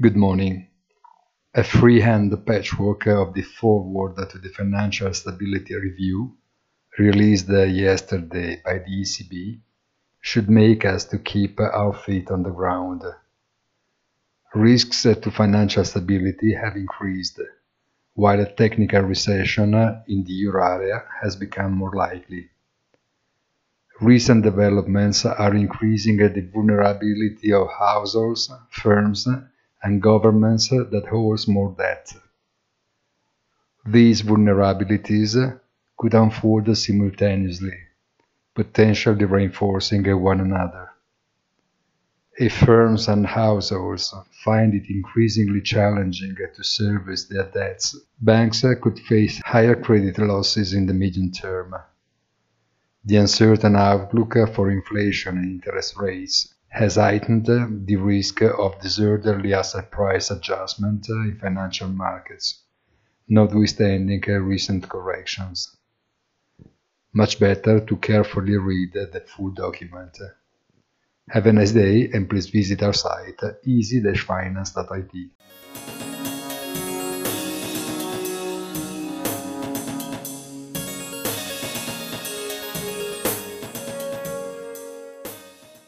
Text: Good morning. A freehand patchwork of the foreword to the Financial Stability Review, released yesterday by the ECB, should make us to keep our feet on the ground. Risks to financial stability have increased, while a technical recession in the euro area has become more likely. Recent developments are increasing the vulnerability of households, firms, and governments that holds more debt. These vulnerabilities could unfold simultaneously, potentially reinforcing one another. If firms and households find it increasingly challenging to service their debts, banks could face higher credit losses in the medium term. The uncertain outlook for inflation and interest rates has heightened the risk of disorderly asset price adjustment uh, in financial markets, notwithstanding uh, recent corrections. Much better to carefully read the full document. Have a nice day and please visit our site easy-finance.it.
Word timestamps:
Good 0.00 0.16
morning. 0.16 0.68
A 1.54 1.64
freehand 1.64 2.32
patchwork 2.46 3.08
of 3.08 3.34
the 3.34 3.42
foreword 3.42 4.14
to 4.30 4.38
the 4.38 4.48
Financial 4.48 5.12
Stability 5.12 5.74
Review, 5.74 6.36
released 6.96 7.48
yesterday 7.48 8.62
by 8.64 8.74
the 8.74 9.02
ECB, 9.02 9.58
should 10.20 10.48
make 10.48 10.84
us 10.84 11.04
to 11.06 11.18
keep 11.18 11.58
our 11.58 11.92
feet 11.92 12.30
on 12.30 12.44
the 12.44 12.50
ground. 12.50 13.02
Risks 14.54 15.02
to 15.02 15.30
financial 15.32 15.84
stability 15.84 16.54
have 16.54 16.76
increased, 16.76 17.40
while 18.14 18.38
a 18.38 18.52
technical 18.52 19.00
recession 19.00 19.74
in 20.06 20.22
the 20.22 20.32
euro 20.32 20.64
area 20.64 21.02
has 21.20 21.34
become 21.34 21.72
more 21.72 21.96
likely. 21.96 22.50
Recent 24.00 24.44
developments 24.44 25.24
are 25.24 25.56
increasing 25.56 26.18
the 26.18 26.48
vulnerability 26.54 27.52
of 27.52 27.66
households, 27.76 28.48
firms, 28.70 29.26
and 29.82 30.02
governments 30.02 30.68
that 30.68 31.06
holds 31.10 31.46
more 31.46 31.74
debt. 31.76 32.12
These 33.86 34.22
vulnerabilities 34.22 35.60
could 35.96 36.14
unfold 36.14 36.76
simultaneously, 36.76 37.78
potentially 38.54 39.24
reinforcing 39.24 40.04
one 40.20 40.40
another. 40.40 40.90
If 42.38 42.52
firms 42.52 43.08
and 43.08 43.26
households 43.26 44.14
find 44.44 44.72
it 44.72 44.88
increasingly 44.88 45.60
challenging 45.60 46.36
to 46.54 46.62
service 46.62 47.24
their 47.24 47.50
debts, 47.50 47.96
banks 48.20 48.64
could 48.80 48.98
face 49.00 49.40
higher 49.44 49.74
credit 49.74 50.18
losses 50.18 50.72
in 50.72 50.86
the 50.86 50.94
medium 50.94 51.32
term. 51.32 51.74
The 53.04 53.16
uncertain 53.16 53.74
outlook 53.74 54.34
for 54.54 54.70
inflation 54.70 55.38
and 55.38 55.50
interest 55.50 55.96
rates 55.96 56.54
has 56.68 56.96
heightened 56.96 57.46
the 57.46 57.96
risk 57.96 58.42
of 58.42 58.80
disorderly 58.80 59.54
asset 59.54 59.90
price 59.90 60.30
adjustment 60.30 61.08
uh, 61.10 61.14
in 61.14 61.38
financial 61.40 61.88
markets, 61.88 62.62
notwithstanding 63.28 64.22
uh, 64.28 64.32
recent 64.32 64.88
corrections. 64.88 65.76
Much 67.12 67.40
better 67.40 67.80
to 67.80 67.96
carefully 67.96 68.56
read 68.56 68.92
the 68.92 69.24
full 69.26 69.50
document. 69.50 70.18
Have 71.30 71.46
a 71.46 71.52
nice 71.52 71.72
day 71.72 72.10
and 72.12 72.28
please 72.28 72.48
visit 72.48 72.82
our 72.82 72.92
site 72.92 73.40
easy-finance.it. 73.64 75.30